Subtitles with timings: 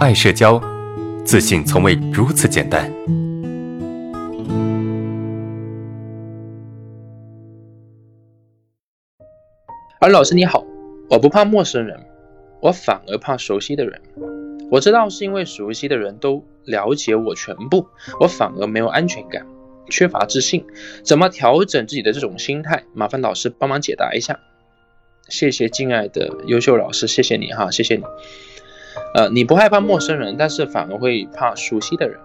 [0.00, 0.58] 爱社交，
[1.26, 2.90] 自信从未如此简单。
[10.00, 10.64] 而老师你好，
[11.10, 12.00] 我不怕陌生人，
[12.62, 14.00] 我反而怕熟悉的人。
[14.70, 17.86] 我知道是因为熟悉的人都了解我全部，
[18.20, 19.46] 我反而没有安全感，
[19.90, 20.64] 缺乏自信。
[21.04, 22.84] 怎么调整自己的这种心态？
[22.94, 24.40] 麻烦老师帮忙解答一下。
[25.28, 28.04] 谢谢敬爱的优秀老师，谢谢你哈，谢谢你。
[29.14, 32.18] 呃，你不害怕陌生人，但是反而会怕熟悉的人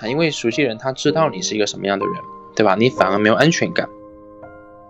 [0.00, 2.14] 啊，因为熟悉人他知道你是一个什么样的人，
[2.56, 2.76] 对吧？
[2.78, 3.88] 你反而没有安全感。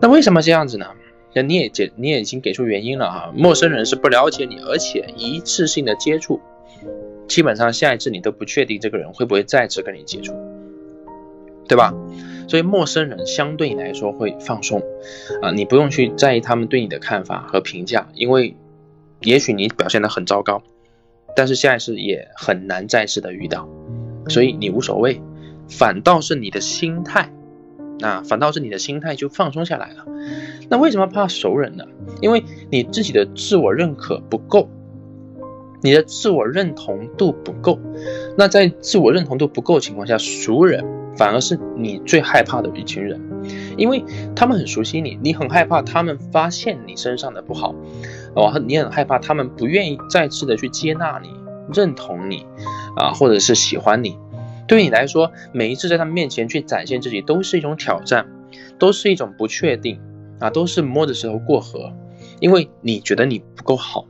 [0.00, 0.86] 那为什么这样子呢？
[1.34, 3.32] 那你也解，你也已经给出原因了哈。
[3.34, 6.40] 陌生人是不了解你，而且一次性的接触，
[7.26, 10.34] 基本上下一次你都不确定这个人会不会再次跟你接触，
[11.68, 11.94] 对吧？
[12.48, 14.82] 所以陌生人相对你来说会放松
[15.40, 18.54] 啊，你不用去在意他们对你的看法和评价，因为
[19.20, 20.62] 也许你表现得很糟糕。
[21.34, 23.68] 但是下一次也很难再次的遇到，
[24.28, 25.20] 所以你无所谓，
[25.68, 27.32] 反倒是你的心态，
[28.00, 30.06] 啊，反倒是你的心态就放松下来了。
[30.68, 31.84] 那为什么怕熟人呢？
[32.20, 34.68] 因为你自己的自我认可不够，
[35.82, 37.78] 你的自我认同度不够。
[38.36, 40.84] 那在自我认同度不够情况下，熟人
[41.16, 43.20] 反而是你最害怕的一群人，
[43.76, 44.04] 因为
[44.34, 47.74] 他们很熟悉你，你很害怕他们发现你身上的不好。
[48.34, 51.28] 哦，你很害怕他们不愿意再次的去接纳你、
[51.72, 52.46] 认同你，
[52.96, 54.16] 啊，或者是喜欢你。
[54.66, 58.26] 对于你来说，每一次在他们面前去展现自己，都是一种挑战，
[58.78, 60.00] 都是一种不确定，
[60.40, 61.92] 啊，都是摸着石头过河，
[62.40, 64.06] 因为你觉得你不够好，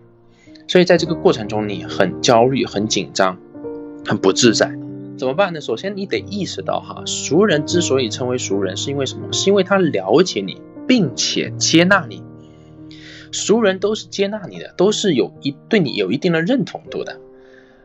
[0.69, 3.39] 所以在这个过程中，你很焦虑、很紧张、
[4.07, 4.73] 很不自在。
[5.19, 5.61] 怎么办呢？
[5.61, 9.33] 首先，你得意识到，哈，熟人之所以称为熟人，是因为什么？
[9.33, 12.23] 是因为他了解你，并且接纳你。
[13.33, 17.19] 熟人都是接纳你的，都是有一对你有一定的认同度的，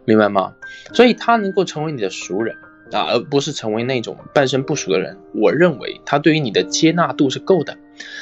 [0.06, 0.53] 明白吗？
[0.94, 2.56] 所以他能够成为你的熟人
[2.92, 5.18] 啊，而不是成为那种半生不熟的人。
[5.34, 7.78] 我认为他对于你的接纳度是够的。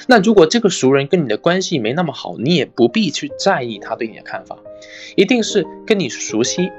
[0.08, 4.58] 那如果这个熟人跟你的关系没那么好，你也不必去在意他对你的看法，
[5.16, 6.72] 一定是跟你熟悉，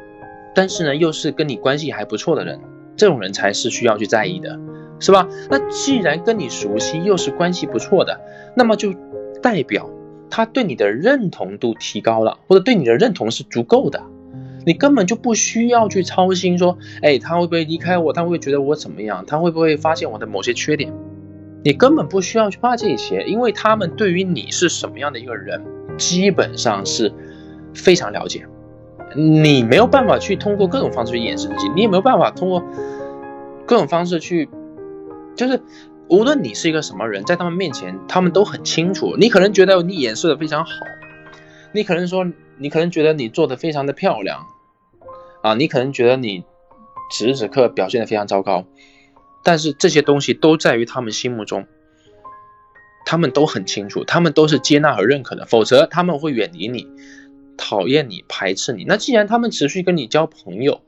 [0.54, 2.58] 但是呢又是跟你关系还不错的人，
[2.96, 4.58] 这种人才是需要去在意的，
[4.98, 5.28] 是吧？
[5.50, 8.20] 那既然跟你熟悉又是关系不错的，
[8.56, 8.94] 那么就
[9.42, 9.90] 代表。
[10.30, 14.02] 他对你的认同度提高了，或者对你的认同是足够的，
[14.64, 18.12] 你根本就不需要去操心说，哎，他会不会离开我？
[18.12, 19.24] 他会不会觉得我怎么样？
[19.26, 20.92] 他会不会发现我的某些缺点？
[21.64, 25.62] 你根本不需要去怕这些，因为他们对于你是什么样的一个人，
[25.96, 27.12] 基本上是
[27.74, 28.46] 非常了解。
[29.14, 32.62] 你没有办法去通过各种方式去掩饰自己，你也没有办法通过
[33.64, 34.48] 各种方式去，
[35.34, 35.60] 就是。
[36.08, 39.16] 无论你是一个什么人，在他们面前，他们都很清楚。
[39.16, 40.70] 你可能觉得你掩饰的非常好，
[41.72, 42.24] 你可能说，
[42.58, 44.46] 你可能觉得你做的非常的漂亮，
[45.42, 46.44] 啊，你可能觉得你
[47.10, 48.64] 此时此刻表现的非常糟糕，
[49.42, 51.66] 但是这些东西都在于他们心目中，
[53.04, 56.86] 他们都很清楚，他们都是接纳和认可的，否则他们会远离你，
[57.56, 58.84] 讨厌你，排斥你。
[58.84, 60.82] 那既然他们持续跟你交朋友，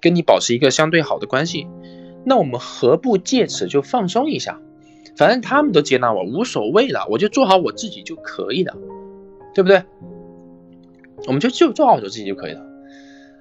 [0.00, 1.66] 跟你保持一个相对好的关系。
[2.28, 4.60] 那我们何不借此就放松一下？
[5.16, 8.76] 反正他们都接纳我，无所谓了，我就做好我自己就可以了，
[9.54, 9.84] 对不对？
[11.26, 12.60] 我们就就做好我自己就可以了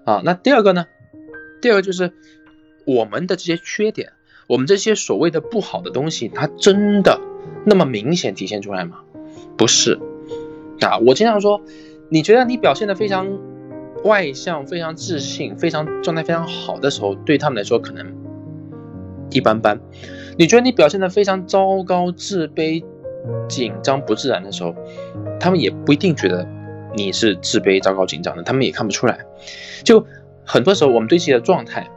[0.06, 0.22] 啊。
[0.24, 0.86] 那第二个呢？
[1.62, 2.14] 第二个就是
[2.86, 4.14] 我们的这些缺点，
[4.48, 7.20] 我们这些所谓的不好的东西，它真的
[7.66, 9.02] 那么明显体现出来吗？
[9.58, 10.00] 不是
[10.80, 11.00] 啊。
[11.00, 11.62] 我经常说，
[12.10, 13.28] 你觉得你表现的非常
[14.04, 18.25] 外向、非常自信、非常状态非常好的时候，对他们来说可能。
[19.32, 19.80] 一般般，
[20.38, 22.84] 你觉得你表现的非常糟糕、自卑、
[23.48, 24.74] 紧张、不自然的时候，
[25.40, 26.48] 他们也不一定觉得
[26.96, 29.20] 你是自卑、糟糕、紧张的，他们也看不出来。
[29.84, 30.06] 就
[30.46, 31.88] 很多时候，我们对自己的状态，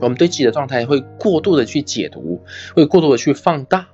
[0.00, 2.40] 我们对自己的状态会过度的去解读，
[2.74, 3.88] 会过度的去放大，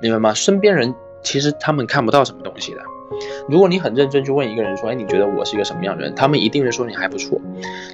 [0.00, 0.34] 明白吗？
[0.34, 2.80] 身边人其实他们看不到什么东西的。
[3.48, 6.14] 如果你很认真去问一个人说，哎，你觉得我是一个什么样的人？
[6.14, 7.40] 他们一定会说你还不错。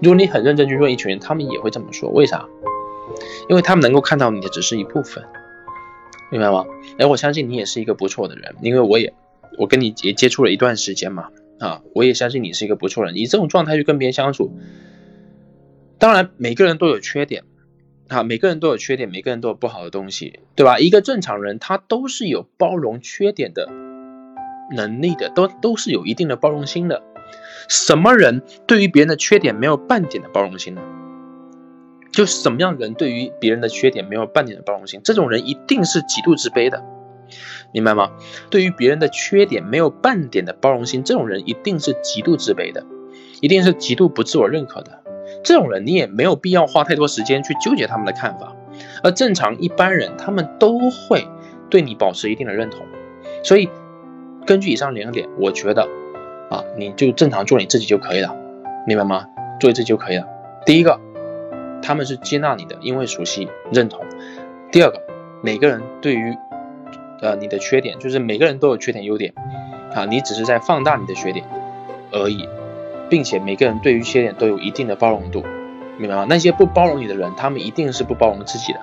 [0.00, 2.08] 如果你很认真去问一群人，他们也会这么说。
[2.10, 2.46] 为啥？
[3.48, 5.24] 因为他们能够看到你的只是一部分，
[6.30, 6.64] 明白吗？
[6.98, 9.14] 哎，我相信你也是一个不错的人，因为我也
[9.58, 11.28] 我跟你也接触了一段时间嘛，
[11.58, 13.16] 啊，我也相信你是一个不错人。
[13.16, 14.52] 以这种状态去跟别人相处，
[15.98, 17.44] 当然每个人都有缺点，
[18.08, 20.78] 啊，每个人都有缺点，每个人都有不好的东西，对吧？
[20.78, 23.68] 一个正常人他都是有包容缺点的
[24.74, 27.02] 能力的，都都是有一定的包容心的。
[27.68, 30.82] 什么人对于别人的缺点没有半点的包容心呢？
[32.12, 36.82] 就是什么样人对于别人的缺点没有半点的包容心，这种人一定是极度自卑的，
[37.72, 38.10] 明白吗？
[38.50, 42.84] 对于别人的缺点没有半点的包容心，这种人一定是极度自卑的。
[43.40, 45.00] 一定是极度不自我认可的。
[45.44, 48.56] 这种人你也没有必要花太多时间去纠结他们的看法。
[49.04, 51.24] 而正常一般人，他们都会
[51.70, 52.84] 对你保持一定的认同。
[53.44, 53.68] 所以
[54.44, 55.86] 根据以上两点，我觉得
[56.50, 58.34] 啊，你就正常做你自己就可以了，
[58.88, 59.24] 明白吗？
[59.60, 60.26] 做自己就可以了。
[60.66, 60.98] 第一个，
[61.82, 64.04] 他们是接纳你的，因为熟悉、认同。
[64.70, 65.00] 第二个，
[65.42, 66.36] 每个人对于
[67.20, 69.32] 呃你的缺点，就是每个人都有缺点、优点
[69.94, 71.44] 啊，你只是在放大你的缺点
[72.12, 72.48] 而已，
[73.08, 75.44] 并且每个人对于缺点都有一定的包容度，
[75.96, 76.26] 明白吗？
[76.28, 78.80] 那些不包容你的人，他们一定是不包容自己的。